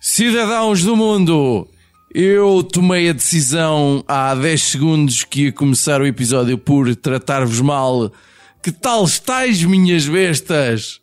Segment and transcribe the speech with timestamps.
[0.00, 1.68] Cidadãos do mundo,
[2.14, 8.10] eu tomei a decisão há 10 segundos que ia começar o episódio por tratar-vos mal.
[8.66, 11.00] Que tal estáis, minhas bestas?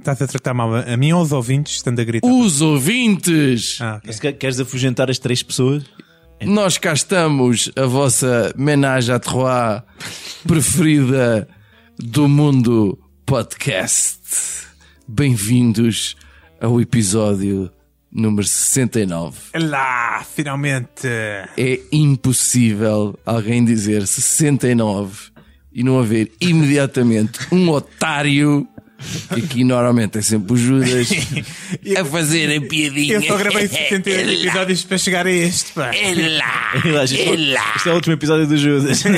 [0.00, 2.26] Estás a tratar mal a mim ou aos ouvintes, estando a gritar?
[2.28, 3.78] Os ouvintes!
[3.80, 4.02] Ah, ok.
[4.08, 5.84] Mas que- queres afugentar as três pessoas?
[6.42, 9.84] Nós cá estamos, a vossa menage à trois
[10.48, 11.46] preferida
[11.96, 14.18] do mundo podcast.
[15.06, 16.16] Bem-vindos
[16.60, 17.70] ao episódio
[18.10, 19.38] número 69.
[19.54, 21.06] Lá, finalmente!
[21.06, 25.35] É impossível alguém dizer 69
[25.76, 28.66] e não haver imediatamente um otário,
[29.28, 31.10] que aqui normalmente é sempre o Judas,
[32.00, 33.16] a fazer a piadinha.
[33.16, 35.94] Eu só gravei 68 episódios para chegar a este, pá.
[35.94, 37.72] É lá, é lá.
[37.76, 39.04] este é o último episódio do Judas.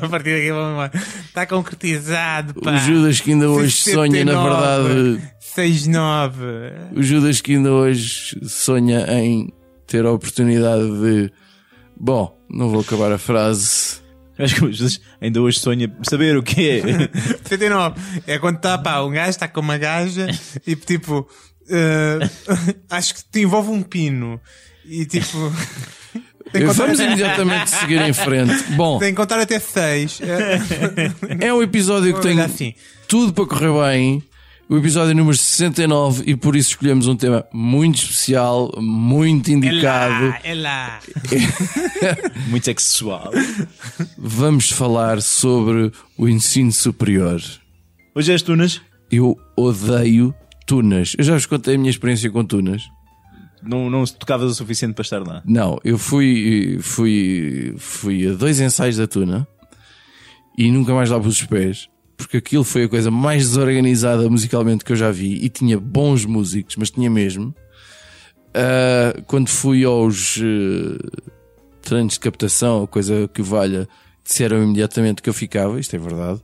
[0.00, 0.92] A partir daqui vamos embora.
[1.24, 2.74] Está concretizado, pá.
[2.74, 6.44] O Judas que ainda hoje sonha, na 69, verdade, 69.
[6.94, 9.52] o Judas que ainda hoje sonha em
[9.88, 11.32] ter a oportunidade de.
[11.98, 14.05] Bom, não vou acabar a frase.
[14.38, 16.82] Acho que o Judas ainda hoje sonha saber o que é.
[17.44, 18.00] 69.
[18.26, 20.26] É quando está, pá, um gajo está com uma gaja
[20.66, 21.26] e tipo,
[21.68, 22.18] eh,
[22.90, 24.40] acho que te envolve um pino
[24.84, 25.36] e tipo.
[26.52, 28.54] Contar Vamos imediatamente seguir em frente.
[28.76, 30.20] Bom, Tem que contar até 6.
[31.40, 32.72] é um episódio que tem assim.
[33.08, 34.22] tudo para correr bem.
[34.68, 40.34] O episódio número 69 e por isso escolhemos um tema muito especial, muito indicado.
[40.42, 40.98] É lá.
[42.48, 43.30] Muito sexual.
[44.18, 47.40] Vamos falar sobre o ensino superior.
[48.14, 48.80] Hoje és Tunas?
[49.10, 50.34] Eu odeio
[50.66, 51.14] tunas.
[51.16, 52.82] Eu já vos contei a minha experiência com tunas.
[53.62, 55.42] Não, não se tocavas o suficiente para estar lá.
[55.44, 59.46] Não, eu fui, fui, fui a dois ensaios da tuna
[60.58, 61.88] e nunca mais lá pus os pés.
[62.16, 66.24] Porque aquilo foi a coisa mais desorganizada musicalmente que eu já vi e tinha bons
[66.24, 67.54] músicos, mas tinha mesmo.
[68.56, 71.20] Ah, quando fui aos eh,
[71.82, 73.86] treinos de captação, coisa que valha,
[74.24, 76.40] disseram imediatamente que eu ficava, isto é verdade.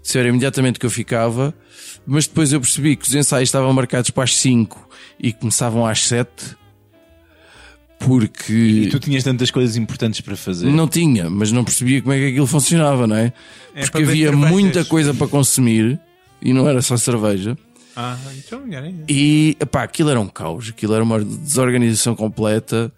[0.00, 1.52] Disseram imediatamente que eu ficava,
[2.06, 4.88] mas depois eu percebi que os ensaios estavam marcados para as 5
[5.18, 6.56] e começavam às 7
[8.06, 10.66] porque E tu tinhas tantas coisas importantes para fazer.
[10.70, 13.32] não tinha, mas não percebia como é que aquilo funcionava, não é?
[13.74, 15.98] É Porque havia muita coisa para consumir
[16.40, 17.56] e não era só cerveja.
[17.94, 19.04] Ah, então melhor ainda.
[19.08, 22.90] E epá, aquilo era um caos, aquilo era uma desorganização completa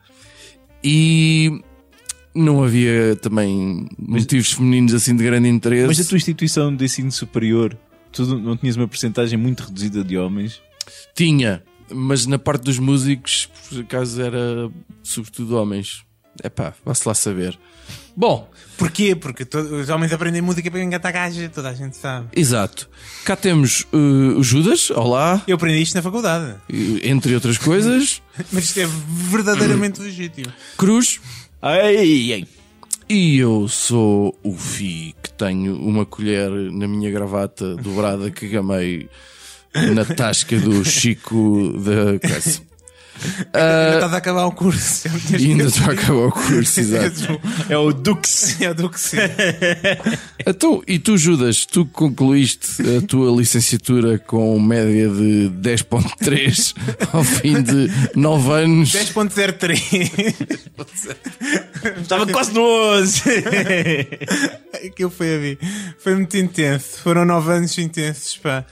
[0.82, 1.60] e
[2.34, 5.86] não havia também motivos femininos assim de grande interesse.
[5.86, 7.76] Mas a tua instituição de ensino superior,
[8.12, 10.60] tu não tinhas uma porcentagem muito reduzida de homens?
[11.14, 11.62] Tinha,
[11.94, 14.70] mas na parte dos músicos, por acaso era
[15.02, 16.04] sobretudo homens.
[16.42, 17.58] Epá, vá-se lá saber.
[18.16, 19.14] Bom, Porquê?
[19.14, 22.28] Porque os homens aprendem música para engatar gaja, toda a gente sabe.
[22.34, 22.88] exato.
[23.24, 26.56] Cá temos uh, o Judas, olá, Eu aprendi isto na faculdade.
[27.02, 28.20] entre outras coisas,
[28.52, 28.86] Mas isto é
[29.30, 30.52] verdadeiramente legítimo.
[30.76, 31.20] Cruz,
[31.62, 32.46] Ai, ai.
[33.08, 39.08] E eu sou o Fi, que tenho uma colher na minha gravata dobrada que gamei
[39.94, 42.60] na tasca do Chico da casa.
[43.52, 45.08] Ainda Estás a acabar o curso.
[45.38, 47.40] E ainda estou a acabar o curso, exato.
[47.68, 48.60] É o Dux.
[48.60, 49.16] É que sim.
[50.46, 56.74] Então, e tu, Judas, tu concluíste a tua licenciatura com média de 10.3
[57.14, 58.92] ao fim de 9 anos.
[58.92, 61.16] 10.03.
[62.02, 63.22] Estava quase no 11.
[64.86, 65.56] Aquilo foi a mim.
[65.98, 67.00] Foi muito intenso.
[67.02, 68.66] Foram 9 anos intensos, pá.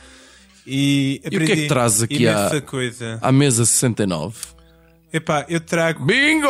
[0.66, 3.18] E, que é que aprendi trazes aqui à- coisa.
[3.20, 4.36] À mesa 69.
[5.12, 6.46] Epá, eu trago, Bingo!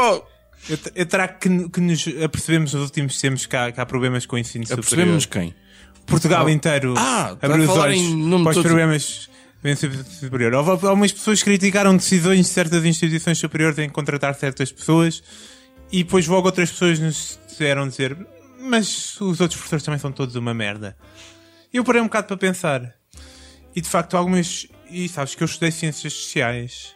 [0.68, 4.24] eu, eu trago que, que nos apercebemos nos últimos tempos que há, que há problemas
[4.26, 4.84] com o ensino superior.
[4.88, 5.54] Percebemos quem?
[6.06, 8.62] Portugal inteiro Ah, abriu os olhos para os de todos.
[8.62, 9.31] problemas
[9.62, 10.54] do ensino superior.
[10.54, 15.22] Houve algumas pessoas que criticaram decisões de certas instituições superiores em contratar certas pessoas
[15.90, 18.16] e depois logo outras pessoas nos disseram dizer
[18.60, 20.96] mas os outros professores também são todos uma merda.
[21.72, 22.94] E eu parei um bocado para pensar.
[23.74, 24.66] E de facto algumas...
[24.90, 26.94] E sabes que eu estudei Ciências Sociais.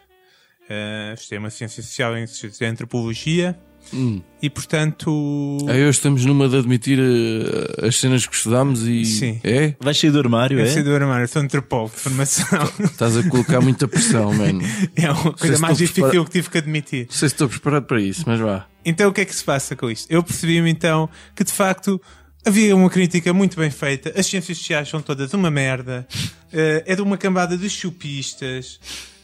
[0.68, 2.26] Uh, estudei uma Ciência Social em,
[2.68, 3.58] Antropologia.
[3.94, 4.20] Hum.
[4.42, 5.58] E portanto...
[5.68, 9.04] Aí hoje estamos numa de admitir eh, as cenas que estudámos e.
[9.04, 9.40] Sim.
[9.44, 9.74] É?
[9.80, 10.68] Vais sair do armário, Eu é?
[10.68, 12.68] sei do armário, sou antropólogo de formação.
[12.82, 14.60] Estás a colocar muita pressão, mano.
[14.96, 17.06] É uma coisa mais difícil prepara- que tive que admitir.
[17.06, 18.66] Não sei se estou preparado para isso, mas vá.
[18.84, 20.10] Então o que é que se passa com isto?
[20.10, 22.00] Eu percebi-me então que de facto
[22.46, 24.12] havia uma crítica muito bem feita.
[24.18, 26.06] As ciências sociais são todas uma merda.
[26.52, 28.78] Eh, é de uma cambada de chupistas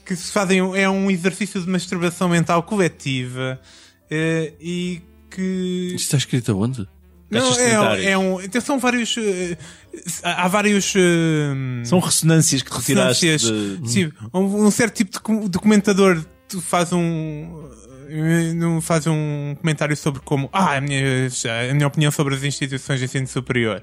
[0.04, 0.58] que se fazem.
[0.76, 3.60] É um exercício de masturbação mental coletiva
[4.10, 5.92] eh, e que.
[5.94, 6.86] Isto está escrito aonde?
[7.30, 7.50] Não,
[7.94, 8.40] é, é um.
[8.42, 9.16] então São vários.
[9.16, 9.56] eh,
[10.22, 10.92] há vários.
[11.84, 13.80] São ressonâncias que retiraste Ressonâncias.
[13.82, 13.90] de...
[13.90, 17.70] Sim, um, um certo tipo de, com- de comentador tu faz um
[18.54, 21.28] não faz um comentário sobre como ah, a minha,
[21.70, 23.82] a minha opinião sobre as instituições de ensino superior.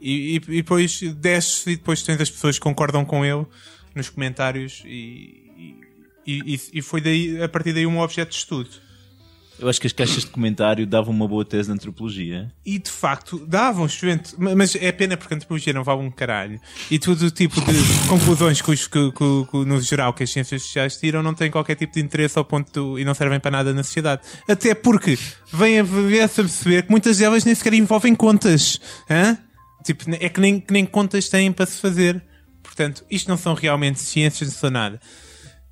[0.00, 3.46] E, e, e depois desce e depois tens as pessoas que concordam com ele
[3.94, 5.76] nos comentários e,
[6.26, 8.85] e, e, foi daí, a partir daí um objeto de estudo
[9.58, 12.52] Eu acho que as caixas de comentário davam uma boa tese de antropologia.
[12.64, 16.10] E de facto davam excelente, ma- mas é pena porque a antropologia não vale um
[16.10, 16.60] caralho.
[16.90, 17.72] E todo o tipo de
[18.06, 21.50] conclusões que, os, que, que- que, no geral que as ciências sociais tiram não têm
[21.50, 24.20] qualquer tipo de interesse ao ponto e não servem para nada na sociedade.
[24.46, 25.18] Até porque
[25.50, 28.78] vem a ver-se a perceber que muitas delas nem sequer envolvem contas.
[29.08, 29.38] Hã?
[29.84, 32.22] Tipo, é que nem, que nem contas têm para se fazer.
[32.62, 35.00] Portanto, isto não são realmente ciências, não são nada.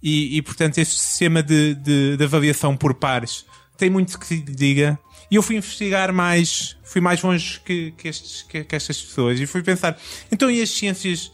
[0.02, 3.44] E, e, portanto, este sistema de, de, de avaliação por pares
[3.76, 4.98] tem muito que se diga.
[5.30, 9.40] E eu fui investigar mais, fui mais longe que, que, estes, que, que estas pessoas
[9.40, 9.98] e fui pensar:
[10.30, 11.32] então, e as ciências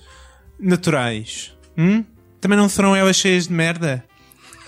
[0.59, 1.53] naturais?
[1.77, 2.05] Hum?
[2.41, 4.05] Também não serão elas cheias de merda?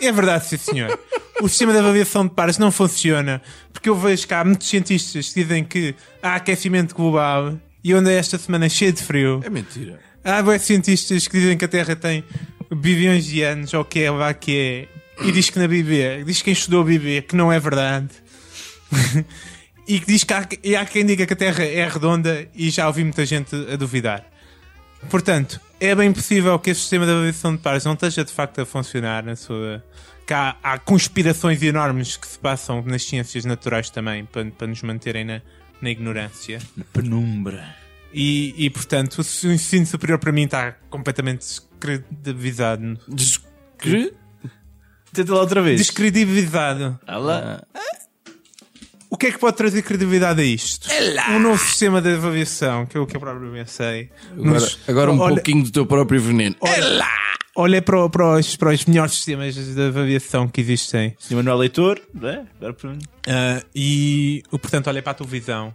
[0.01, 0.99] É verdade, sim, senhor.
[1.41, 3.41] O sistema de avaliação de pares não funciona
[3.83, 5.93] porque eu vejo que há muitos cientistas que dizem que
[6.23, 9.41] há aquecimento global e onde é esta semana cheia de frio.
[9.45, 9.99] É mentira.
[10.23, 12.23] Há cientistas que dizem que a Terra tem
[12.73, 16.43] bilhões de anos, ou que é lá que é, e diz que na Bíblia, diz
[16.43, 18.09] quem estudou a Bíblia que não é verdade.
[19.87, 22.71] e que diz que há, e há quem diga que a Terra é redonda e
[22.71, 24.25] já ouvi muita gente a duvidar.
[25.11, 28.61] Portanto, é bem possível que este sistema de avaliação de pares não esteja de facto
[28.61, 29.85] a funcionar na sua.
[30.27, 34.81] Que há, há conspirações enormes que se passam nas ciências naturais também para, para nos
[34.83, 35.43] manterem na,
[35.81, 36.61] na ignorância.
[36.77, 37.75] Na penumbra.
[38.15, 42.99] E, e, portanto, o ensino superior para mim está completamente descredibilizado.
[43.09, 44.15] Descre...
[45.13, 45.79] Tenta lá outra vez.
[45.79, 46.99] Descredibilizado.
[47.07, 47.63] Ah lá.
[49.11, 50.89] O que é que pode trazer credibilidade a isto?
[51.31, 54.11] Um novo sistema de avaliação, que é o que eu próprio pensei.
[54.33, 56.57] Agora, Nos- agora um olha, pouquinho do teu próprio veneno.
[56.61, 57.07] Olha,
[57.55, 61.15] olha para, para os, para os melhores sistemas de avaliação que existem.
[61.19, 61.35] Sr.
[61.37, 62.43] Manuel Leitor, é?
[62.57, 62.93] Agora para
[63.29, 65.75] Ah, e, portanto, olha para a televisão,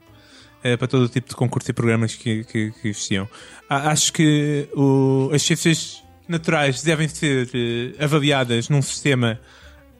[0.63, 3.29] eh, para todo o tipo de concursos e programas que, que, que existiam.
[3.69, 9.39] Ah, acho que o- as ciências naturais devem ser eh, avaliadas num sistema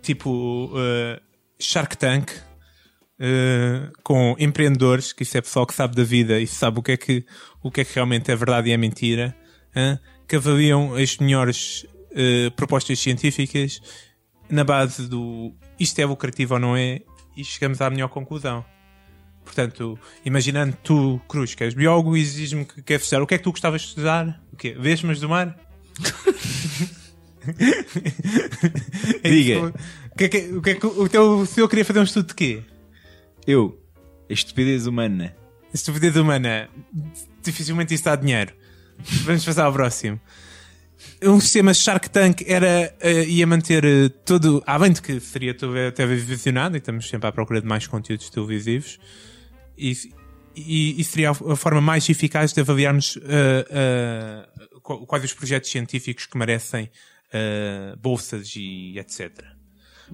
[0.02, 1.22] tipo eh,
[1.60, 2.32] Shark Tank,
[3.20, 6.92] eh, com empreendedores, que isso é pessoal que sabe da vida e sabe o que
[6.94, 7.26] é que,
[7.62, 9.36] o que, é que realmente é verdade e é mentira,
[10.28, 11.86] que avaliam as melhores
[12.20, 13.80] eh, propostas científicas
[14.50, 17.02] na base do isto é lucrativo ou não é,
[17.36, 18.66] e chegamos à melhor conclusão.
[19.44, 23.38] Portanto, imaginando tu, Cruz, que és biólogo e dizes-me que queres estudar, o que é
[23.38, 24.42] que tu gostavas de estudar?
[24.52, 24.76] O quê?
[24.78, 25.56] Vesmas do mar?
[29.24, 29.74] Diga.
[30.14, 32.28] O que é que, o que, é que o teu senhor queria fazer um estudo
[32.28, 32.62] de quê?
[33.46, 33.80] Eu,
[34.30, 35.36] a estupidez humana.
[35.74, 36.70] Estupidez humana.
[37.44, 38.54] Dificilmente isso dá dinheiro.
[39.24, 40.20] Vamos passar ao próximo.
[41.24, 44.64] Um sistema Shark Tank era, eh, ia manter eh, todo.
[44.66, 48.98] Além de que seria tele- televisionado, e estamos sempre à procura de mais conteúdos televisivos,
[49.78, 49.96] e,
[50.56, 56.26] e, e seria a, a forma mais eficaz de avaliarmos qu- quais os projetos científicos
[56.26, 56.90] que merecem
[57.32, 59.44] eh, bolsas e etc.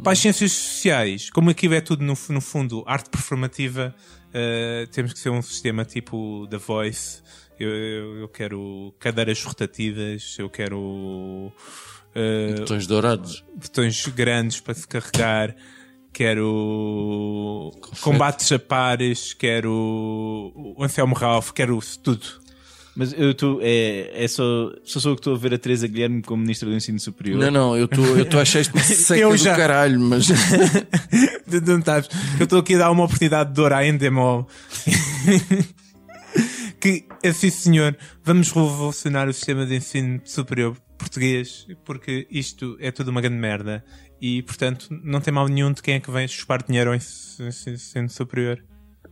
[0.01, 3.93] Para as ciências sociais, como aquilo é tudo no, no fundo arte performativa,
[4.33, 7.21] eh, temos que ser um sistema tipo The Voice.
[7.59, 11.53] Eu, eu, eu quero cadeiras rotativas, eu quero
[12.15, 13.43] eh, Botões dourados.
[13.55, 15.55] botões grandes para se carregar,
[16.11, 22.42] quero combates a pares, quero o Anselmo Ralph, quero tudo.
[22.95, 23.59] Mas eu estou.
[23.61, 24.71] É, é só.
[24.83, 27.39] Só sou eu que estou a ver a Teresa Guilherme como Ministra do Ensino Superior.
[27.39, 30.27] Não, não, eu estou eu estou a achar isto seca Eu do caralho, mas
[31.47, 32.07] De- de- Não sabes?
[32.39, 34.47] Eu estou aqui a dar uma oportunidade de ouro à Endemol.
[36.79, 43.09] que, assim senhor, vamos revolucionar o sistema de ensino superior português, porque isto é tudo
[43.11, 43.83] uma grande merda.
[44.21, 47.37] E, portanto, não tem mal nenhum de quem é que vem chupar dinheiro ao ens-
[47.67, 48.63] ensino superior.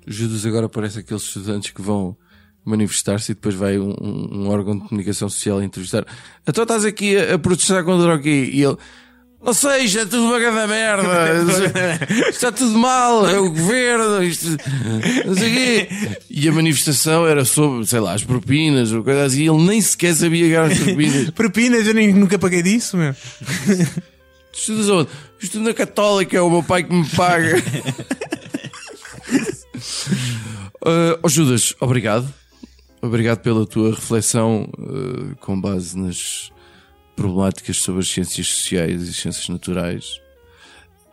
[0.08, 2.16] Judas agora parece aqueles estudantes que vão
[2.64, 6.06] manifestar-se e depois vai um, um- órgão de comunicação social a entrevistar.
[6.48, 8.50] Então estás aqui a, a protestar contra o quê?
[8.54, 8.78] E ele,
[9.44, 11.04] não sei, isto é tudo uma grande merda,
[12.30, 14.46] está tudo mal, é o governo, isto,
[15.26, 15.90] não sei o quê.
[16.30, 19.82] E a manifestação era sobre, sei lá, as propinas ou coisa assim, e ele nem
[19.82, 21.30] sequer sabia que eram as propinas.
[21.34, 23.16] Propinas, eu nem, nunca paguei disso, meu.
[24.54, 25.10] Tu estudas onde?
[25.42, 27.56] Estudo na Católica, é o meu pai que me paga.
[30.84, 32.28] Uh, oh Judas, obrigado.
[33.02, 36.52] Obrigado pela tua reflexão uh, com base nas
[37.16, 40.22] problemáticas sobre as ciências sociais e ciências naturais.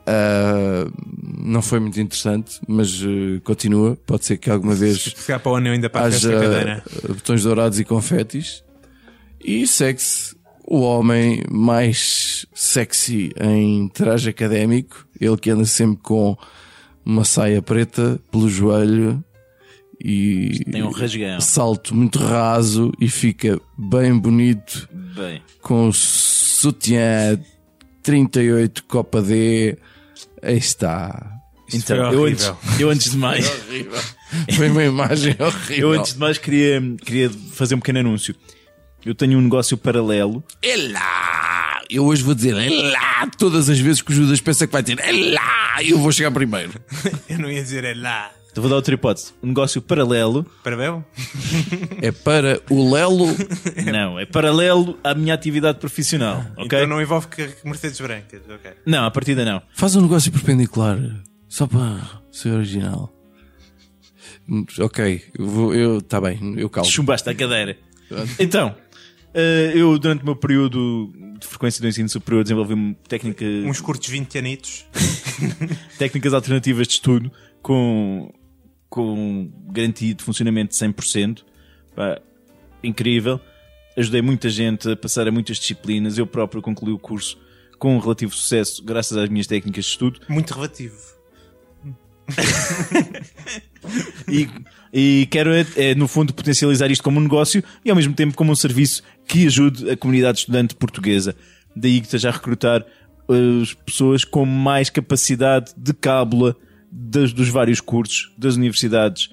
[0.08, 0.90] Uh,
[1.38, 3.96] não foi muito interessante, mas uh, continua.
[4.06, 6.84] Pode ser que alguma vez Se calhar para o ano ainda esta haja cadeira.
[7.08, 8.64] botões dourados e confetis.
[9.42, 15.06] E segue-se o homem mais sexy em traje académico.
[15.18, 16.36] Ele que anda sempre com
[17.04, 19.24] uma saia preta pelo joelho
[20.02, 21.40] e Tem um rasgão.
[21.40, 27.38] salto muito raso e fica bem bonito Bem, com o sutiã
[28.02, 29.76] 38 Copa D.
[30.42, 31.32] Aí está.
[31.68, 33.46] Isso então, foi eu antes, eu antes de mais,
[34.54, 35.92] Foi uma imagem horrível.
[35.92, 38.34] eu antes de mais queria, queria fazer um pequeno anúncio.
[39.04, 40.42] Eu tenho um negócio paralelo.
[40.62, 41.80] É lá!
[41.90, 43.26] Eu hoje vou dizer é lá!
[43.38, 45.82] Todas as vezes que o Judas pensa que vai dizer é lá!
[45.82, 46.72] Eu vou chegar primeiro.
[47.28, 48.30] Eu não ia dizer é lá.
[48.30, 49.32] Então vou dar outra hipótese.
[49.42, 50.44] Um negócio paralelo.
[50.62, 51.04] Para Bel?
[52.02, 53.26] É para o Lelo.
[53.92, 56.44] Não, é paralelo à minha atividade profissional.
[56.56, 56.64] Ok?
[56.66, 58.40] Então não envolve que- Mercedes brancas.
[58.48, 58.70] Ok.
[58.86, 59.60] Não, a partida não.
[59.74, 60.98] Faz um negócio perpendicular.
[61.48, 63.12] Só para ser original.
[64.80, 65.74] Ok, eu vou.
[65.74, 66.88] Eu, tá bem, eu calmo.
[66.90, 67.76] Chumbaste a cadeira.
[68.38, 68.74] Então,
[69.34, 73.80] eh, eu durante o meu período de frequência do ensino superior desenvolvi uma técnica, Uns
[73.80, 74.86] curtos 20 anitos.
[75.98, 78.32] técnicas alternativas de estudo com,
[78.88, 81.44] com garantia de funcionamento de 100%.
[81.94, 82.20] Pá,
[82.82, 83.40] incrível.
[83.96, 86.18] Ajudei muita gente a passar a muitas disciplinas.
[86.18, 87.38] Eu próprio concluí o curso
[87.78, 90.20] com um relativo sucesso graças às minhas técnicas de estudo.
[90.28, 90.96] Muito relativo.
[94.28, 94.48] e,
[94.92, 98.36] e quero, é, é, no fundo, potencializar isto como um negócio e ao mesmo tempo
[98.36, 101.34] como um serviço que ajude a comunidade estudante portuguesa.
[101.74, 102.84] Daí que esteja a recrutar
[103.28, 106.56] as pessoas com mais capacidade de cábula
[106.90, 109.30] das, dos vários cursos das universidades,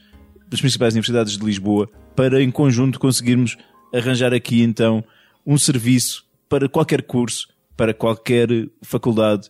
[0.47, 3.57] das principais universidades de Lisboa, para em conjunto conseguirmos
[3.93, 5.03] arranjar aqui então
[5.45, 8.49] um serviço para qualquer curso, para qualquer
[8.81, 9.49] faculdade,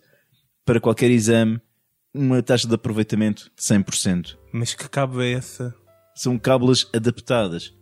[0.66, 1.60] para qualquer exame,
[2.14, 5.76] uma taxa de aproveitamento de 100% Mas que cabo é essa?
[6.16, 7.74] são cábulas adaptadas.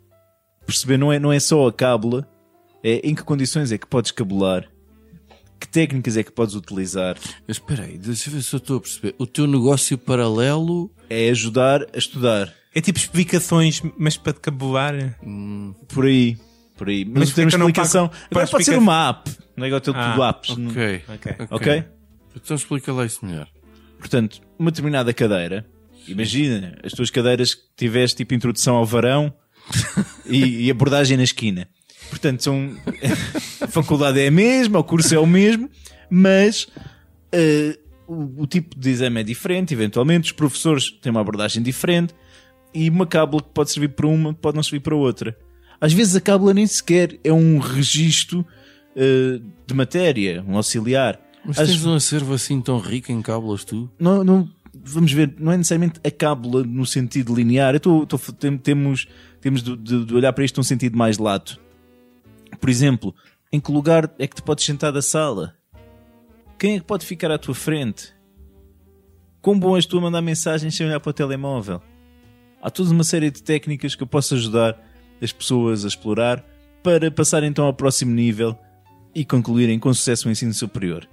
[0.66, 2.28] Perceber não é, não é só a cábula,
[2.84, 4.68] é em que condições é que podes cabular,
[5.64, 7.16] que técnicas é que podes utilizar,
[7.48, 9.16] Mas espera aí, deixa eu ver se eu estou a perceber.
[9.18, 10.92] O teu negócio paralelo.
[11.10, 12.54] é ajudar a estudar.
[12.76, 14.94] É tipo explicações, mas para decabular.
[15.88, 16.38] Por aí,
[16.76, 17.06] por aí.
[17.06, 19.32] Mas, Mas em termos de porque eu não explicação, pago agora pode ser uma app,
[19.56, 20.50] não é igual ao teu Ah, tudo apps.
[20.50, 21.02] Ok.
[21.08, 21.36] Ok.
[21.50, 21.84] Ok?
[22.36, 23.48] Então explica lá isso melhor.
[24.00, 25.66] Portanto, uma determinada cadeira,
[26.08, 29.34] imagina as tuas cadeiras que tiveste tipo introdução ao varão
[30.26, 31.70] e, e abordagem na esquina.
[32.14, 32.72] Portanto, são,
[33.62, 35.70] a faculdade é a mesma, o curso é o mesmo,
[36.10, 36.68] mas
[37.32, 37.78] eh,
[38.08, 42.14] o, o tipo de exame é diferente, eventualmente, os professores têm uma abordagem diferente
[42.74, 45.38] e uma cábula que pode servir para uma pode não servir para outra.
[45.82, 48.46] Às vezes a cábula nem sequer é um registro
[48.96, 51.20] eh, de matéria, um auxiliar.
[51.46, 53.90] Mas Às- tens um acervo assim tão rico em cábulas, tu?
[54.00, 54.50] não, não,
[54.84, 57.74] vamos ver, não é necessariamente a cábula no sentido linear.
[57.76, 59.08] Eu tô, tô- tem- temos,
[59.42, 61.60] temos de, de- de olhar para isto num sentido mais lato.
[62.64, 63.14] Por exemplo,
[63.52, 65.54] em que lugar é que te podes sentar da sala?
[66.58, 68.16] Quem é que pode ficar à tua frente?
[69.42, 71.82] Quão bom és tu a mandar mensagens sem olhar para o telemóvel?
[72.62, 74.82] Há toda uma série de técnicas que eu posso ajudar
[75.22, 76.40] as pessoas a explorar
[76.82, 78.58] para passar então ao próximo nível
[79.14, 81.06] e concluírem com sucesso o ensino superior.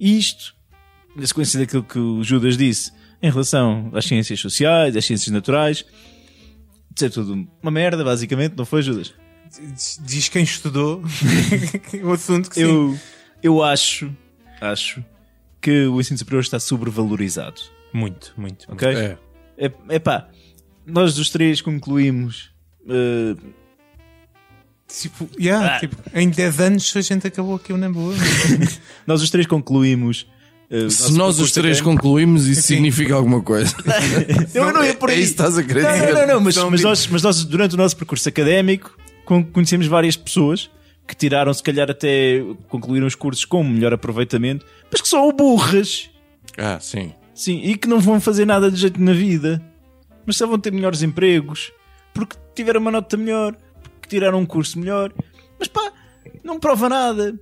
[0.00, 0.52] Isto
[1.14, 2.90] na sequência daquilo que o Judas disse
[3.22, 5.84] em relação às ciências sociais, às ciências naturais,
[6.96, 9.14] ser tudo uma merda, basicamente, não foi, Judas?
[10.04, 11.02] Diz- quem estudou
[12.04, 12.62] o assunto que sim.
[12.62, 12.98] Eu,
[13.42, 14.10] eu acho,
[14.60, 15.04] acho
[15.60, 17.60] que o ensino superior está sobrevalorizado,
[17.92, 18.70] Muito, muito.
[18.72, 18.88] ok?
[18.88, 19.18] É.
[19.58, 20.28] É, epá,
[20.84, 22.50] nós dos três concluímos
[22.88, 23.34] eh,
[24.88, 25.80] Tipo, yeah, Ah.
[25.80, 28.14] tipo, em 10 anos a gente acabou aquilo na boa.
[29.06, 30.26] nós os três concluímos
[30.70, 32.02] o Se nós os três académico.
[32.02, 33.74] concluímos, isso significa alguma coisa.
[34.54, 35.22] Eu não ia por É aí.
[35.22, 36.12] isso que estás a querer Não, dizer.
[36.14, 38.96] não, não, não, mas, mas nós, mas nós, durante o nosso percurso académico,
[39.52, 40.70] conhecemos várias pessoas
[41.06, 46.10] que tiraram, se calhar, até concluíram os cursos com melhor aproveitamento, mas que são burras,
[46.58, 47.12] Ah, sim.
[47.34, 49.62] sim, e que não vão fazer nada de jeito na vida,
[50.26, 51.72] mas só vão ter melhores empregos,
[52.12, 55.12] porque tiveram uma nota melhor, porque tiraram um curso melhor,
[55.60, 55.92] mas pá,
[56.42, 57.38] não prova nada.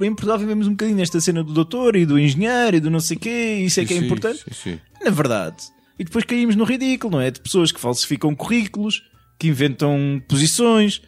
[0.00, 3.00] Em Portugal vivemos um bocadinho nesta cena do doutor e do engenheiro e do não
[3.00, 4.80] sei quê, e isso é que é Sim, importante Sim, sim.
[5.04, 5.56] na verdade.
[5.98, 7.30] E depois caímos no ridículo, não é?
[7.30, 9.02] De pessoas que falsificam currículos,
[9.38, 11.02] que inventam posições,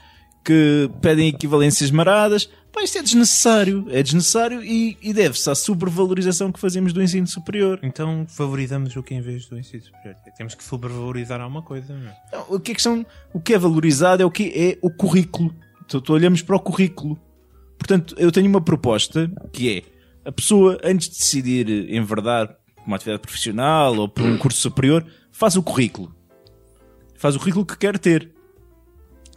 [0.44, 2.48] que pedem equivalências maradas.
[2.70, 3.86] Pá, isto é desnecessário.
[3.88, 7.78] É desnecessário e, e deve-se à sobrevalorização que fazemos do ensino superior.
[7.82, 10.16] Então valorizamos o que em vez do ensino superior.
[10.36, 12.16] Temos que sobrevalorizar alguma coisa, não é?
[12.32, 15.54] Não, o que é o que é valorizado é o que é o currículo.
[15.84, 17.18] Então, tu olhamos para o currículo.
[17.78, 19.82] Portanto, eu tenho uma proposta que é
[20.28, 25.56] a pessoa, antes de decidir enverdar uma atividade profissional ou por um curso superior, faz
[25.56, 26.14] o currículo.
[27.16, 28.33] Faz o currículo que quer ter.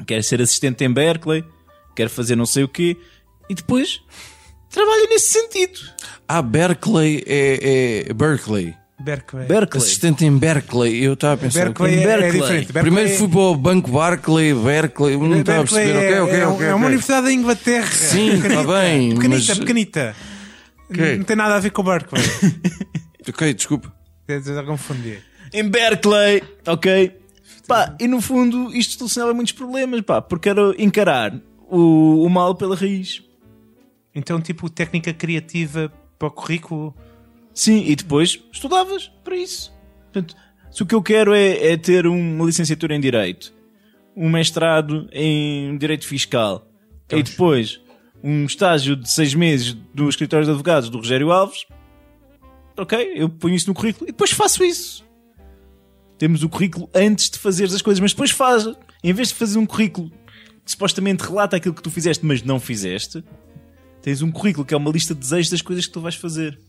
[0.06, 1.44] Quer ser assistente em Berkeley,
[1.96, 2.96] quer fazer não sei o quê,
[3.50, 4.00] e depois
[4.70, 5.80] trabalha nesse sentido.
[6.28, 8.76] Ah, Berkeley é, é Berkeley.
[9.00, 9.46] Berkeley.
[9.46, 9.84] Berkeley.
[9.84, 11.04] Assistente em Berkeley.
[11.04, 11.66] Eu estava a pensar.
[11.66, 12.32] Berkeley é, é Berkeley.
[12.42, 12.74] diferente.
[12.74, 15.18] Berkeley Primeiro é- fui para o Banco Barclay, Berkeley.
[15.18, 15.92] Não estava a perceber.
[15.96, 16.68] é, Ok, ok, é, ok.
[16.68, 17.92] é uma universidade da Inglaterra.
[17.92, 20.16] Sim, está bem, Pequenita, mas- pequenita.
[20.90, 21.18] Ok.
[21.18, 22.24] Não tem nada a ver com o Berkeley.
[23.30, 23.94] Ok, desculpa.
[24.28, 25.22] Estás a confundir.
[25.54, 27.17] Em Berkeley, ok?
[27.68, 32.56] Pá, e no fundo isto solucionava muitos problemas, pá, porque era encarar o, o mal
[32.56, 33.24] pela raiz.
[34.16, 36.96] Então, tipo, técnica criativa para o currículo.
[37.54, 39.74] Sim, e depois estudavas para isso.
[40.04, 40.36] Portanto,
[40.72, 43.54] se o que eu quero é, é ter uma licenciatura em Direito,
[44.16, 46.68] um mestrado em Direito Fiscal,
[47.12, 47.80] e depois
[48.24, 51.66] um estágio de seis meses no escritório de advogados do Rogério Alves,
[52.76, 55.07] ok, eu ponho isso no currículo e depois faço isso.
[56.18, 58.66] Temos o currículo antes de fazeres as coisas, mas depois faz.
[59.04, 60.12] Em vez de fazer um currículo
[60.66, 63.24] que supostamente relata aquilo que tu fizeste, mas não fizeste,
[64.02, 66.60] tens um currículo que é uma lista de desejos das coisas que tu vais fazer.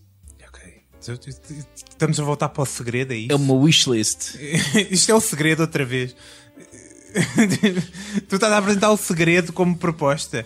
[0.47, 0.61] Ok.
[1.75, 3.33] Estamos a voltar para o segredo, é isso?
[3.33, 4.37] É uma wishlist.
[4.91, 6.15] Isto é o segredo outra vez.
[8.29, 10.45] tu estás a apresentar o segredo como proposta.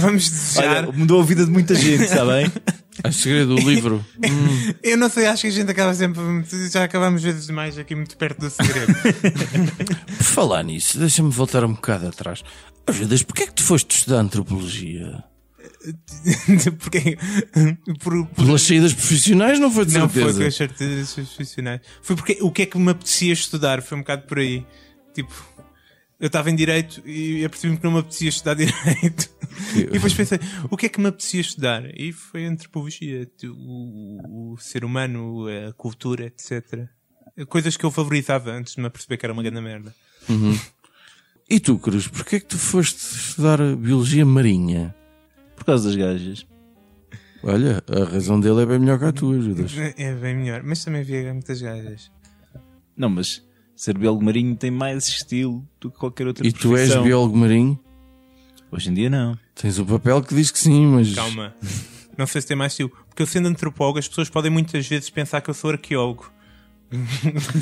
[0.00, 0.88] Vamos desejar.
[0.88, 2.50] Olha, mudou a vida de muita gente, está bem?
[3.04, 4.04] A segredo do livro.
[4.82, 6.20] Eu não sei, acho que a gente acaba sempre.
[6.70, 8.92] Já acabamos vezes demais aqui muito perto do segredo.
[10.18, 12.42] Por falar nisso, deixa-me voltar um bocado atrás.
[12.88, 15.22] Oh, Judas, porquê é que tu foste estudar antropologia?
[16.80, 17.16] Porque.
[18.02, 20.40] Por, por- Pelas saídas profissionais não foi de não foi certeza.
[20.40, 21.80] com as certezas profissionais.
[22.02, 23.82] Foi porque o que é que me apetecia estudar?
[23.82, 24.66] Foi um bocado por aí.
[25.14, 25.32] Tipo,
[26.20, 29.30] eu estava em Direito e apercebi-me que não me apetecia estudar Direito.
[29.76, 30.38] e depois pensei,
[30.70, 31.82] o que é que me apetecia estudar?
[31.98, 36.86] E foi antropologia, o, o- o ser humano, a cultura, etc.
[37.48, 39.94] Coisas que eu favorizava antes de me aperceber que era uma grande merda.
[41.48, 44.94] E tu, Cruz, porquê é que tu foste estudar Biologia Marinha?
[45.56, 46.46] Por causa das gajas.
[47.42, 49.72] Olha, a razão dele é bem melhor que a tua, Judas.
[49.96, 50.62] É bem melhor.
[50.64, 52.10] Mas também havia muitas gajas.
[52.96, 53.42] Não, mas
[53.80, 57.02] ser biólogo marinho tem mais estilo do que qualquer outra E tu és profissão.
[57.04, 57.78] biólogo marinho?
[58.72, 59.38] Hoje em dia não.
[59.54, 61.14] Tens o papel que diz que sim, mas.
[61.14, 61.54] Calma.
[62.16, 62.90] Não sei se tem mais estilo.
[63.08, 66.30] Porque eu sendo antropólogo, as pessoas podem muitas vezes pensar que eu sou arqueólogo.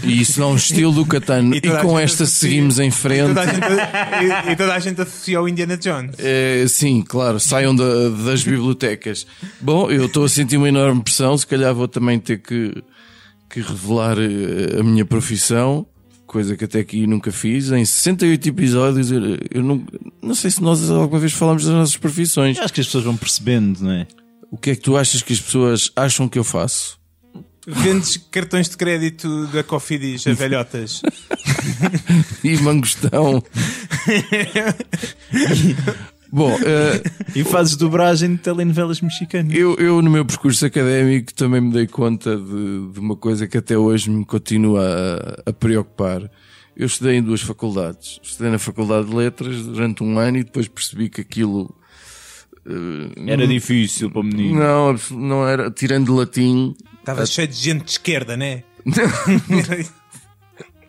[0.04, 1.52] E isso não é um estilo do Catano.
[1.54, 3.26] E E, toda com esta associa- seguimos em E frente.
[3.28, 3.66] toda a gente,
[4.48, 6.14] e, e toda a gente associa ao Indiana Jones.
[6.18, 9.26] É, sim, claro, saiam da- das bibliotecas.
[9.60, 12.72] Bom, eu estou a sentir uma enorme pressão, se calhar vou também ter que,
[13.50, 15.86] que revelar eh, a minha profissão,
[16.36, 17.70] coisa que até aqui nunca fiz.
[17.70, 19.82] Em 68 episódios, eu, eu não,
[20.20, 22.58] não sei se nós alguma vez falamos das nossas profissões.
[22.58, 24.06] Eu acho que as pessoas vão percebendo, não é?
[24.50, 27.00] O que é que tu achas que as pessoas acham que eu faço?
[27.66, 31.00] Vendes cartões de crédito da Cofidis a velhotas.
[32.44, 33.42] E mangostão.
[36.36, 37.02] Bom, eh,
[37.34, 39.54] E fazes dobragem de telenovelas mexicanas.
[39.56, 43.56] Eu, eu, no meu percurso académico, também me dei conta de, de uma coisa que
[43.56, 44.82] até hoje me continua
[45.46, 46.30] a, a preocupar.
[46.76, 48.20] Eu estudei em duas faculdades.
[48.22, 51.74] Estudei na Faculdade de Letras durante um ano e depois percebi que aquilo.
[52.66, 54.58] eh, Era difícil para o menino.
[54.58, 55.70] Não, não era.
[55.70, 56.74] Tirando latim.
[57.00, 58.62] Estava cheio de gente de esquerda, né?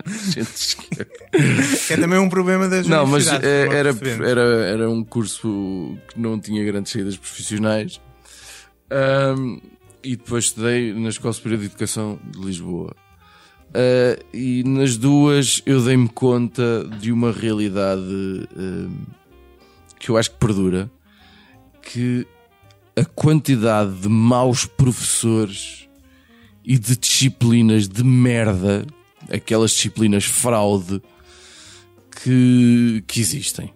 [1.90, 6.40] é também um problema das Não, mas eh, era, era, era um curso que não
[6.40, 8.02] tinha grandes saídas profissionais.
[8.90, 9.60] Ahm,
[10.04, 12.96] e depois estudei na Escola Superior de Educação de Lisboa.
[13.74, 18.48] Ah, e nas duas eu dei-me conta de uma realidade
[20.00, 20.90] que eu acho que perdura,
[21.82, 22.26] que
[22.96, 25.88] a quantidade de maus professores
[26.64, 28.86] e de disciplinas de merda,
[29.32, 31.02] aquelas disciplinas fraude
[32.24, 33.74] que, que existem.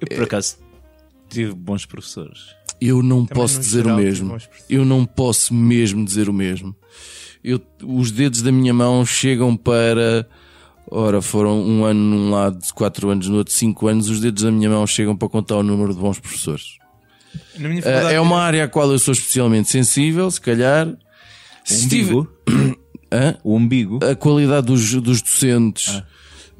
[0.00, 0.56] Eu, por acaso,
[1.28, 2.40] tive bons professores.
[2.80, 4.38] Eu não Também posso dizer geral, o mesmo.
[4.68, 6.74] Eu não posso mesmo dizer o mesmo.
[7.42, 10.28] Eu, os dedos da minha mão chegam para.
[10.90, 14.08] Ora, foram um ano num lado, quatro anos no outro, cinco anos.
[14.08, 16.76] Os dedos da minha mão chegam para contar o número de bons professores.
[17.54, 20.88] Faculdade, é uma área à qual eu sou especialmente sensível, se calhar.
[21.64, 22.26] Se tive-.
[23.12, 23.36] Hã?
[23.44, 23.98] O umbigo.
[24.02, 26.02] a qualidade dos, dos docentes,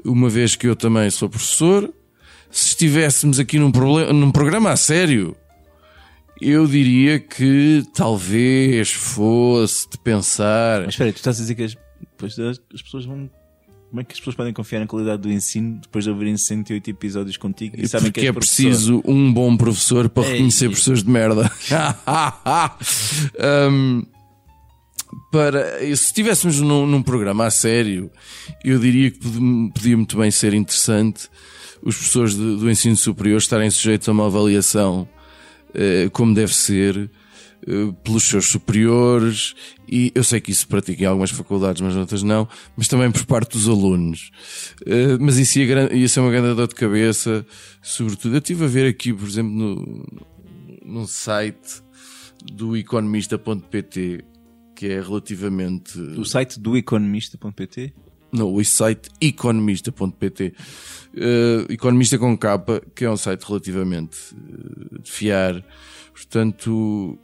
[0.05, 1.93] uma vez que eu também sou professor,
[2.51, 5.35] se estivéssemos aqui num, problema, num programa a sério,
[6.39, 10.81] Eu diria que talvez fosse de pensar.
[10.81, 13.31] Mas espera aí, tu estás a dizer que as, depois as, as pessoas vão.
[13.89, 16.89] Como é que as pessoas podem confiar na qualidade do ensino depois de ouvirem 68
[16.91, 18.65] episódios contigo e sabem que és é professor?
[18.65, 20.33] preciso um bom professor para Ei.
[20.33, 21.51] reconhecer professores de merda.
[23.71, 24.03] Um,
[25.31, 28.11] para, se estivéssemos num, num programa a sério,
[28.65, 31.29] eu diria que pod- podia muito bem ser interessante
[31.83, 35.09] os professores de- do ensino superior estarem sujeitos a uma avaliação
[35.75, 37.11] eh, como deve ser
[37.67, 39.55] eh, pelos seus superiores
[39.89, 43.25] e eu sei que isso pratica em algumas faculdades, mas noutras não, mas também por
[43.27, 44.31] parte dos alunos.
[44.87, 47.45] Eh, mas isso ia, ia ser uma grande dor de cabeça,
[47.83, 48.35] sobretudo.
[48.35, 50.07] Eu estive a ver aqui, por exemplo, no,
[50.85, 51.83] num site
[52.53, 54.25] do economista.pt
[54.75, 57.93] que é relativamente O site do economista.pt
[58.33, 60.55] não, o site economista.pt
[61.15, 65.63] Eh, Economista com capa, que é um site relativamente eh, de fiar.
[66.15, 67.19] Portanto,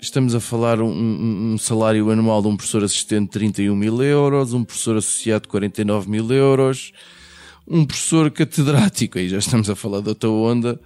[0.00, 4.54] estamos a falar um, um- salário anual de um professor assistente de 31 mil euros,
[4.54, 6.92] um professor associado de 49 mil euros,
[7.68, 10.80] um professor catedrático, aí já estamos a falar de outra onda,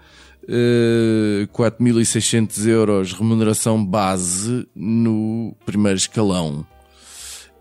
[0.50, 6.66] eh, 4.600 euros remuneração base no primeiro escalão.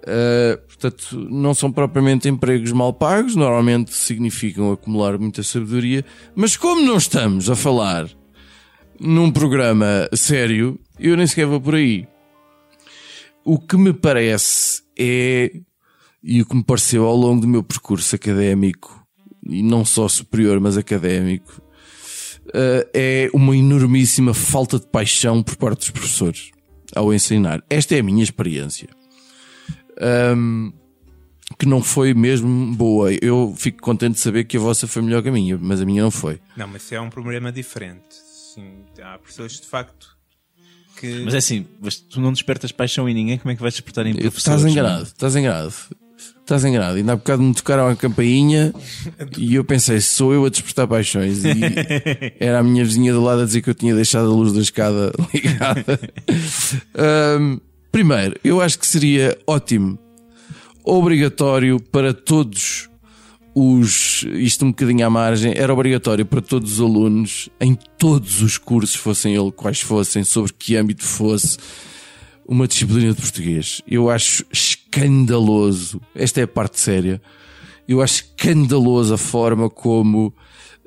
[0.04, 6.82] Uh, portanto, não são propriamente empregos mal pagos, normalmente significam acumular muita sabedoria, mas como
[6.82, 8.08] não estamos a falar
[8.98, 12.08] num programa sério, eu nem sequer vou por aí.
[13.44, 15.52] O que me parece é,
[16.24, 19.06] e o que me pareceu ao longo do meu percurso académico,
[19.46, 21.62] e não só superior, mas académico,
[22.50, 26.52] uh, é uma enormíssima falta de paixão por parte dos professores
[26.96, 27.64] ao ensinar.
[27.70, 28.90] Esta é a minha experiência
[30.36, 30.72] um,
[31.58, 33.12] que não foi mesmo boa.
[33.22, 35.86] Eu fico contente de saber que a vossa foi melhor que a minha, mas a
[35.86, 36.40] minha não foi.
[36.56, 38.16] Não, mas isso é um problema diferente.
[38.56, 40.18] Sim, há pessoas de facto
[41.00, 41.24] que.
[41.24, 44.06] Mas é assim, mas tu não despertas paixão em ninguém, como é que vais despertar
[44.06, 44.38] em professores?
[44.38, 45.74] Estás enganado, estás enganado.
[46.40, 46.96] Estás enganado.
[46.96, 48.74] Ainda há bocado me tocaram a campainha
[49.38, 51.44] e eu pensei, sou eu a despertar paixões.
[51.44, 51.52] E
[52.40, 54.62] era a minha vizinha do lado a dizer que eu tinha deixado a luz da
[54.62, 56.00] escada ligada.
[56.96, 57.60] Ahm,
[57.92, 60.00] primeiro, eu acho que seria ótimo,
[60.86, 62.90] obrigatório para todos
[63.54, 64.24] os.
[64.36, 68.96] Isto um bocadinho à margem, era obrigatório para todos os alunos, em todos os cursos,
[68.96, 71.58] fossem ele quais fossem, sobre que âmbito fosse,
[72.48, 73.82] uma disciplina de português.
[73.86, 74.46] Eu acho
[74.92, 77.22] escandaloso, esta é a parte séria,
[77.88, 80.34] eu acho escandaloso a forma como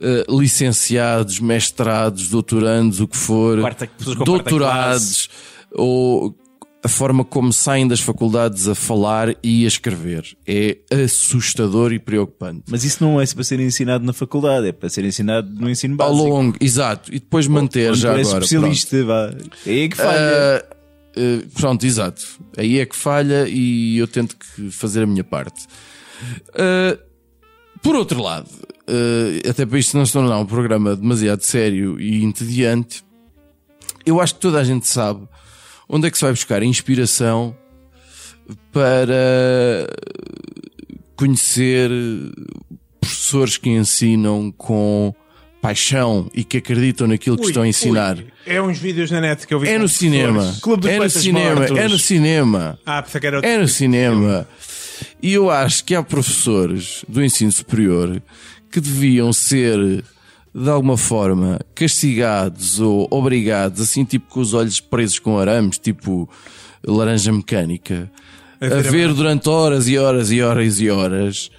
[0.01, 3.89] eh, licenciados, mestrados, doutorandos, o que for, Quarta-
[4.25, 5.29] doutorados,
[5.73, 6.35] ou
[6.83, 10.25] a forma como saem das faculdades a falar e a escrever.
[10.47, 12.63] É assustador e preocupante.
[12.71, 15.95] Mas isso não é para ser ensinado na faculdade, é para ser ensinado no ensino
[16.03, 16.29] Ao básico.
[16.29, 18.23] longo, exato, e depois manter Onde já agora.
[18.23, 19.31] especialista, vá.
[19.67, 20.19] É que falha.
[20.73, 20.77] Ah,
[21.17, 22.23] ah, pronto, exato.
[22.57, 25.67] Aí é que falha e eu tento que fazer a minha parte.
[26.55, 26.99] Ah,
[27.83, 28.49] por outro lado,
[28.87, 33.05] ah, até para isto não se tornar um programa demasiado sério e entediante,
[34.05, 35.27] eu acho que toda a gente sabe
[35.89, 37.57] onde é que se vai buscar a inspiração
[38.73, 39.87] para
[41.17, 41.91] conhecer
[43.01, 45.15] professores que ensinam com
[45.61, 48.17] paixão e que acreditam naquilo que Ui, estão a ensinar.
[48.17, 49.69] ui, É uns vídeos na net que eu vi.
[49.69, 50.57] É no cinema.
[50.63, 51.55] Clube dos É no cinema.
[51.57, 51.79] Mortos.
[51.79, 52.79] É no cinema.
[52.87, 54.49] Ah, pensei que era outro É no tipo cinema.
[55.23, 58.23] E eu acho que há professores do ensino superior
[58.71, 59.79] que deviam ser,
[60.55, 66.29] de alguma forma, castigados ou obrigados, assim, tipo com os olhos presos com arames, tipo
[66.87, 68.11] laranja mecânica,
[68.61, 71.51] A a ver a ver durante horas e horas e horas e horas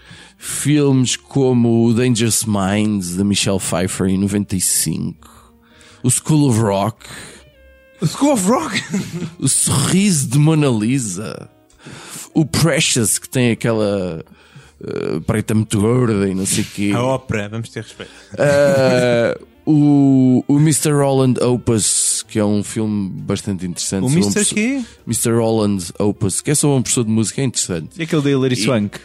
[0.43, 5.53] filmes como o Dangerous Minds, de Michelle Pfeiffer, em 95,
[6.01, 7.05] o School of Rock,
[8.03, 8.81] School of Rock.
[9.39, 11.47] o sorriso de Mona Lisa,
[12.33, 14.25] o Precious que tem aquela
[14.83, 18.11] eh, preta muito gorda e não sei o quê, A ópera, vamos ter respeito.
[18.35, 20.91] Eh, o, o Mr.
[20.91, 24.05] Roland Opus, que é um filme bastante interessante.
[24.05, 24.31] O um Mr.
[24.33, 24.81] professor- quê?
[25.05, 25.31] Mr.
[25.37, 27.89] Roland Opus, que é sobre um professor de música, é interessante.
[27.99, 28.99] E aquele da Hilary Swank.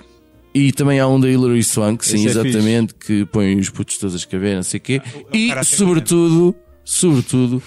[0.56, 4.14] E também há um da Hilary Swank, sim, é exatamente, que põe os putos todos
[4.14, 5.02] a escrever, não sei o quê.
[5.14, 7.62] o E, sobretudo, sobretudo,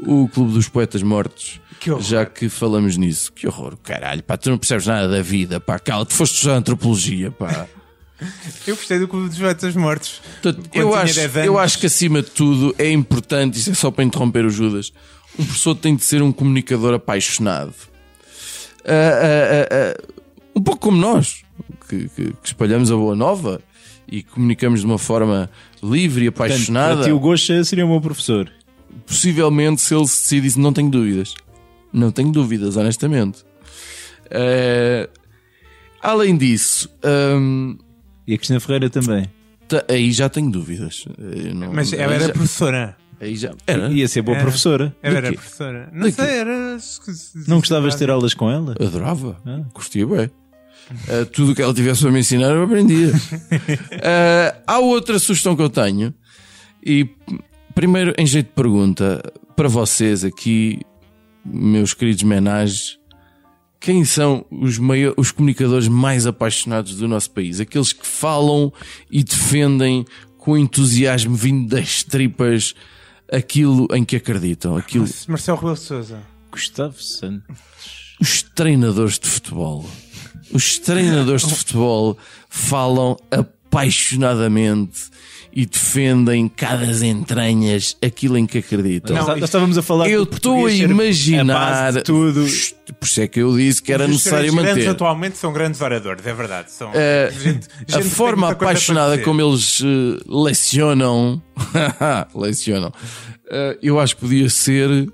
[0.00, 1.60] o Clube dos Poetas Mortos.
[1.78, 1.96] Que.
[2.00, 3.32] Já que falamos nisso.
[3.32, 6.56] Que horror, caralho, pá, tu não percebes nada da vida, pá, cala, tu foste estudar
[6.56, 7.68] antropologia, pá.
[8.66, 10.20] Eu gostei do Clube dos Poetas Mortos.
[10.42, 13.88] Portanto, eu, acho, 10 eu acho que acima de tudo é importante, isso é só
[13.92, 14.92] para interromper o Judas,
[15.38, 17.74] um professor tem de ser um comunicador apaixonado.
[18.84, 20.12] Ah, ah, ah, ah,
[20.56, 21.42] um pouco como nós,
[21.98, 23.60] que, que- que espalhamos a boa nova
[24.08, 25.48] e comunicamos de uma forma
[25.82, 26.94] livre e Portanto, apaixonada.
[26.96, 28.50] para ti o Gosha seria o meu professor.
[29.06, 31.34] possivelmente se ele se decidisse, não tenho dúvidas.
[31.92, 33.44] Não tenho dúvidas, honestamente.
[34.30, 35.08] Eh,
[36.00, 36.88] além disso,
[37.38, 37.76] hum,
[38.26, 39.26] E a Cristina Ferreira também.
[39.68, 41.04] ta- aí já tenho dúvidas.
[41.18, 42.96] Eh, não- Mas ela era já- professora.
[43.20, 43.88] aí já- era.
[43.90, 44.44] Ia ser boa Era.
[44.44, 44.96] professora.
[45.02, 45.90] Ela era professora.
[45.92, 46.78] Não sei, era.
[47.46, 48.74] Não gostavas de ter aulas com ela?
[48.80, 49.36] Adorava.
[49.44, 49.60] Ah.
[49.72, 50.30] Curtia bem.
[50.90, 53.12] Uh, tudo o que ela tivesse para me ensinar eu aprendia.
[54.02, 56.12] Uh, há outra sugestão que eu tenho.
[56.84, 57.08] E
[57.74, 59.22] primeiro, em jeito de pergunta,
[59.54, 60.80] para vocês aqui,
[61.44, 62.98] meus queridos menages,
[63.78, 67.60] quem são os, maior, os comunicadores mais apaixonados do nosso país?
[67.60, 68.72] Aqueles que falam
[69.10, 70.04] e defendem
[70.38, 72.74] com entusiasmo vindo das tripas
[73.30, 74.76] aquilo em que acreditam.
[74.76, 76.22] Aquilo, Marcelo Rebelo de Souza.
[76.50, 77.56] Gustavo Santos.
[78.20, 79.88] os treinadores de futebol.
[80.52, 82.16] Os treinadores de futebol
[82.48, 85.10] falam apaixonadamente
[85.54, 89.14] e defendem cada as entranhas aquilo em que acreditam.
[89.14, 91.92] Nós, nós estávamos a falar eu estou a imaginar.
[91.92, 92.46] de tudo.
[92.98, 94.88] Por isso é que eu disse que era Os necessário grandes manter.
[94.88, 96.72] atualmente são grandes oradores, é verdade.
[96.72, 101.42] São Eh, gente- gente a forma apaixonada como eles eh, lecionam,
[102.34, 102.92] lecionam,
[103.50, 105.06] eh, eu acho que podia ser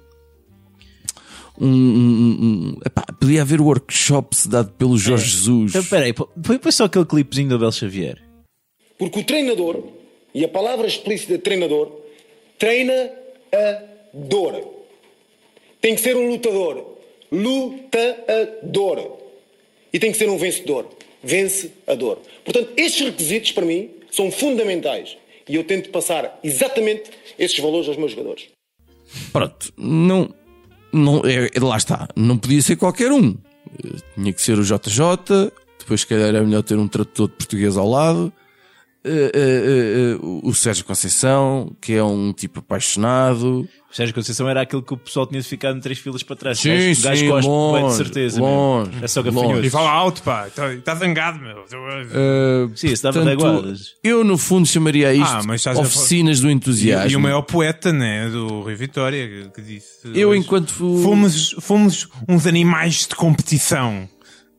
[1.61, 5.75] um, um- um- epá, podia haver workshops dado pelo Jorge Jesus.
[5.75, 8.19] Então, peraí, põe só aquele clipezinho do Abel Xavier.
[8.99, 9.83] Porque o treinador,
[10.35, 12.01] e a palavra explícita de treinador,
[12.59, 13.11] treina
[13.53, 14.75] a dor.
[15.81, 16.97] Tem que ser um lutador.
[17.31, 19.19] Lutador.
[19.93, 20.89] E tem que ser um vencedor.
[21.23, 22.19] Vence a dor.
[22.45, 25.17] Portanto, estes requisitos, para mim, são fundamentais.
[25.49, 28.47] E eu tento passar exatamente esses valores aos meus jogadores.
[29.33, 30.35] Pronto, não,
[30.93, 33.37] não é, é- lá está, não podia ser qualquer um.
[33.85, 37.35] Eh, Tinha que ser o JJ, depois se calhar era melhor ter um tradutor de
[37.35, 38.33] português ao lado.
[39.05, 43.67] Eh, eh, eh, o Sérgio Conceição, que é um tipo apaixonado.
[43.91, 46.37] O Sérgio Conceição era aquele que o pessoal tinha de ficar em três filas para
[46.37, 46.59] trás.
[46.59, 48.41] Sim, O gajo- sim, cospe, longe, bué de certeza.
[48.41, 49.05] longe, mesmo.
[49.05, 49.31] É só longe.
[49.35, 49.67] gafanhotos.
[49.67, 50.49] E fala alto, pá.
[50.49, 51.59] Está zangado, meu.
[52.13, 53.95] Eh, Sim, esse dava reguadas.
[54.03, 57.11] Eu, no fundo, chamaria isto Ah, mas estás a oficinas do E, entusiasmo.
[57.11, 58.29] e o maior poeta, né?
[58.29, 59.89] Do Rui Vitória, que, disse.
[60.13, 64.09] Eu, hoje, enquanto Fomos, fomos uns animais de competição.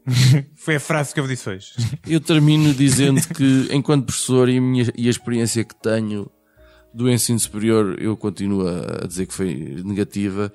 [0.56, 1.74] Foi a frase que eu disse hoje.
[2.08, 6.30] Eu termino dizendo que, enquanto professor e a, minha, e a experiência que tenho
[6.94, 9.54] do ensino superior, eu continuo a dizer que foi
[9.86, 10.52] negativa.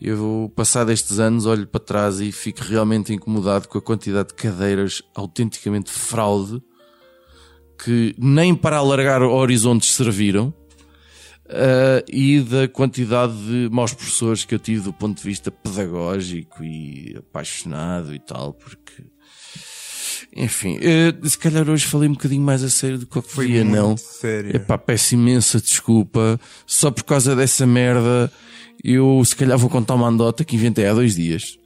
[0.00, 4.34] Eu, passado estes anos, olho para trás e fico realmente incomodado com a quantidade de
[4.34, 6.60] cadeiras autenticamente fraude
[7.84, 10.52] que nem para alargar horizontes serviram.
[11.52, 16.62] Ah, e da quantidade de maus professores que eu tive do ponto de vista pedagógico
[16.64, 19.02] e apaixonado e tal, porque
[20.36, 23.46] enfim, eh, se calhar hoje falei um bocadinho mais a sério do que eu Foi
[23.46, 23.96] devia, muito não.
[23.96, 24.54] sério.
[24.54, 26.38] Epá, peço imensa desculpa.
[26.66, 28.30] Só por causa dessa merda,
[28.84, 31.58] eu se calhar vou contar uma andota que inventei há dois dias.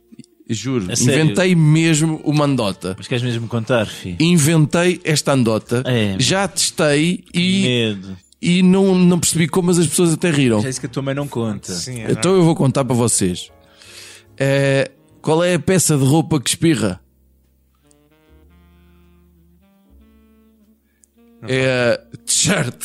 [0.48, 1.24] Juro, A sério?
[1.24, 2.94] inventei mesmo uma andota.
[2.98, 4.14] Mas queres mesmo contar, fi?
[4.20, 6.16] Inventei esta andota, É.
[6.18, 8.16] já testei e, Medo.
[8.44, 10.60] E não, não percebi como mas as pessoas até riram.
[10.60, 11.72] Já disse que a tua mãe não conta.
[11.72, 13.50] Sim, é Então eu vou contar para vocês.
[14.36, 14.90] Eh,
[15.22, 17.00] qual é a peça de roupa que espirra?
[21.48, 22.84] É a t-shirt.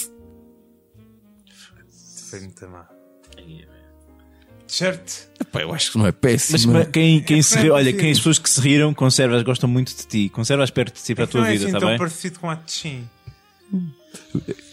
[2.30, 2.88] Foi muito má.
[4.66, 5.12] T-shirt.
[5.42, 6.74] Epá, eu acho que não é péssimo.
[6.74, 9.94] mas quem, quem se ri, olha, quem as pessoas que se riram, conservas, gostam muito
[9.94, 10.30] de ti.
[10.30, 11.98] Conservas perto de ti para a tua não é vida, assim tá tão bem?
[11.98, 13.10] parecido com a Tchin.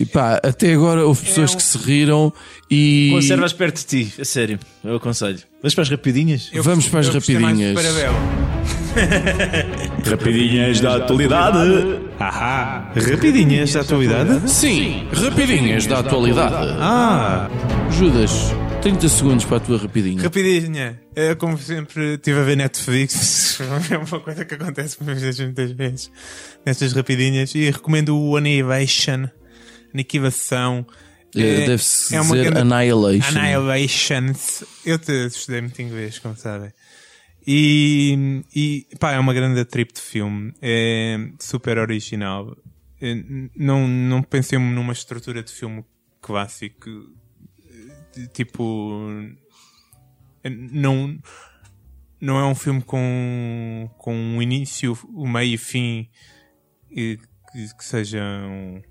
[0.00, 2.32] E pá, até agora houve pessoas É um- que se riram
[2.70, 3.10] e.
[3.12, 4.58] Conservas perto de ti, a sério.
[4.84, 5.38] Eu aconselho.
[5.62, 6.50] Vamos para as rapidinhas?
[6.52, 7.76] Eu Vamos para as rapidinhas.
[10.08, 11.98] Rapidinhas da atualidade.
[12.18, 12.90] Ahá.
[12.94, 14.50] Rapidinhas da atualidade?
[14.50, 16.76] Sim, rapidinhas da atualidade.
[16.80, 17.48] Ah,
[17.90, 20.22] Judas, 30 segundos para a tua rapidinha.
[20.22, 21.00] rapidinha.
[21.14, 23.58] É, como sempre, estive a ver Netflix.
[23.90, 26.10] É uma coisa que acontece muitas vezes, muitas vezes
[26.64, 27.54] nestas rapidinhas.
[27.54, 29.28] E recomendo o Annihilation.
[29.94, 30.86] Aniquilação.
[31.34, 33.38] Eh, Deve-se é dizer grande- Annihilation.
[33.38, 34.64] Annihilations.
[34.84, 36.70] Eu te estudei muito inglês, como sabem.
[37.46, 40.52] E, e pá, é uma grande trip de filme.
[40.60, 42.54] É super original.
[43.00, 43.14] É,
[43.56, 45.84] não, não pensei numa estrutura de filme
[46.20, 46.90] clássico.
[48.32, 49.08] Tipo.
[50.44, 51.18] Não,
[52.20, 56.08] não é um filme com, com um início, o meio e fim
[56.88, 57.18] que,
[57.76, 58.82] que sejam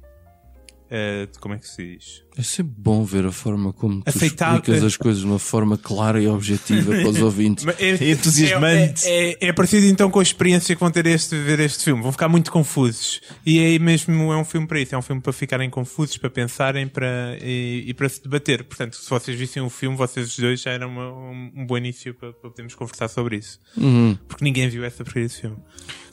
[0.90, 2.24] de- como é que se diz?
[2.38, 4.58] É sempre bom ver a forma como tu Aceitável.
[4.60, 7.64] explicas as coisas de uma forma clara e objetiva para os ouvintes.
[7.66, 9.08] Mas é, entusiasmante.
[9.08, 12.04] É, é, é parecido então com a experiência que vão ter este ver este filme.
[12.04, 13.22] Vão ficar muito confusos.
[13.46, 14.94] E é mesmo é um filme para isso.
[14.94, 18.64] É um filme para ficarem confusos, para pensarem para, e, e para se debater.
[18.66, 21.78] Portanto, se vocês vissem o filme, vocês os dois já era uma- um, um bom
[21.78, 23.60] início para, para podermos conversar sobre isso.
[23.78, 24.18] Uhum.
[24.28, 25.58] Porque ninguém viu essa porcaria desse filme.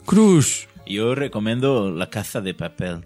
[0.05, 3.01] Cruz, Yo recomiendo La Caza de Papel.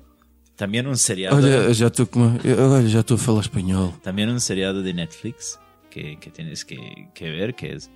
[0.57, 1.37] También un seriado.
[1.37, 2.39] olha, já estou com uma...
[2.73, 3.93] olha, já estou a falar espanhol.
[4.01, 5.59] También un seriado de Netflix
[5.91, 7.89] que, que tienes que, que ver, que es,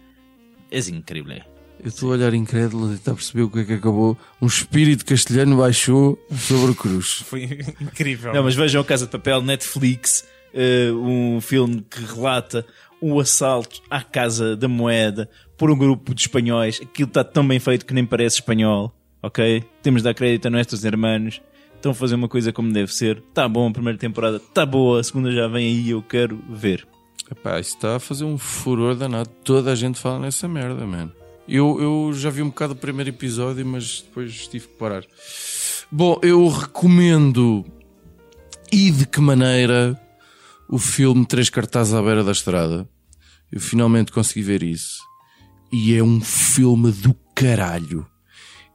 [0.69, 1.43] es increíble.
[1.83, 4.15] Eu estou a olhar incrédulo e está a perceber o que é que acabou.
[4.39, 7.23] Um espírito castelhano baixou sobre o Cruz.
[7.25, 7.43] Foi
[7.81, 8.31] incrível.
[8.31, 12.63] Não, mas vejam Casa de Papel, Netflix, eh, um filme que relata
[13.01, 16.79] o assalto à Casa da Moeda por um grupo de espanhóis.
[16.79, 19.63] Aquilo está tão bem feito que nem parece espanhol, ok?
[19.81, 21.41] Temos de dar crédito a nossos hermanos.
[21.81, 23.23] Estão a fazer uma coisa como deve ser.
[23.27, 26.87] Está bom a primeira temporada, está boa, a segunda já vem aí, eu quero ver.
[27.31, 29.27] Epá, isso está a fazer um furor danado.
[29.43, 31.11] Toda a gente fala nessa merda, mano.
[31.47, 35.03] Eu, eu já vi um bocado o primeiro episódio, mas depois tive que parar.
[35.91, 37.65] Bom, eu recomendo
[38.71, 39.99] e de que maneira
[40.69, 42.87] o filme Três Cartazes à Beira da Estrada.
[43.51, 44.99] Eu finalmente consegui ver isso.
[45.73, 48.05] E é um filme do caralho.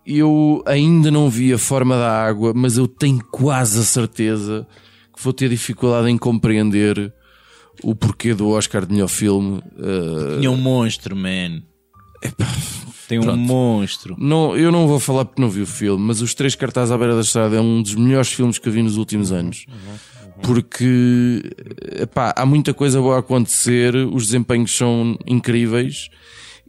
[0.07, 4.67] Eu ainda não vi a forma da água, mas eu tenho quase a certeza
[5.15, 7.13] que vou ter dificuldade em compreender
[7.83, 9.59] o porquê do Oscar de melhor filme.
[9.77, 11.63] Uh, Tinha um monstro, man.
[13.09, 13.39] Tem um Pronto.
[13.39, 14.17] monstro.
[14.19, 16.99] não, eu não vou falar porque não vi o filme, mas Os Três Cartazes à
[16.99, 19.67] Beira da Estrada é um dos melhores filmes que eu vi nos últimos anos.
[20.43, 21.43] Porque
[22.01, 26.11] epá, há muita coisa boa a acontecer, os desempenhos são incríveis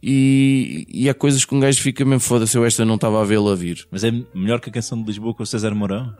[0.02, 3.24] e, e há coisas que um gajo fica mesmo foda-se, eu esta não estava a
[3.24, 3.86] vê-la vir.
[3.90, 6.14] Mas é melhor que a canção de Lisboa com o César Mourão?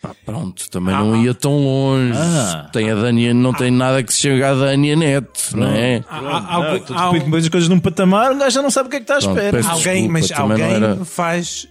[0.00, 2.12] Pá, pronto, também não ia tão longe.
[2.16, 2.68] Ah.
[2.72, 6.04] Tem a Dania, não tem nada que se chegue à Dania Neto, não é?
[6.08, 9.00] Há- um- depois as coisas num patamar, um gajo já não sabe o que é
[9.00, 9.66] que está à espera.
[9.68, 11.68] alguém, desculpa, mas alguém era- faz.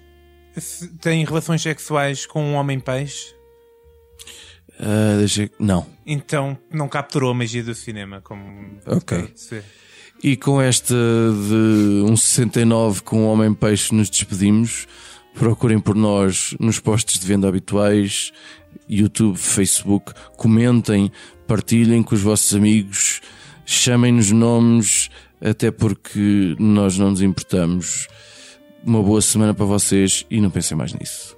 [1.02, 3.34] tem relações sexuais com um homem-peixe?
[4.80, 5.50] Ah, deixa...
[5.60, 5.86] Não.
[6.06, 8.78] Então não capturou a magia do cinema, como.
[8.86, 9.32] Ok.
[9.36, 9.62] Sim.
[10.24, 14.88] E com esta de um 69 com o Homem Peixe nos despedimos.
[15.34, 18.32] Procurem por nós nos postos de venda habituais,
[18.90, 20.14] YouTube, Facebook.
[20.38, 21.12] Comentem,
[21.46, 23.20] partilhem com os vossos amigos,
[23.66, 25.10] chamem-nos nomes,
[25.42, 28.08] até porque nós não nos importamos.
[28.82, 31.36] Uma boa semana para vocês e não pensem mais nisso.